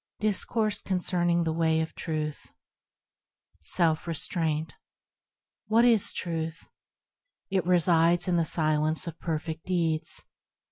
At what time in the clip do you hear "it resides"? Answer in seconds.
7.51-8.27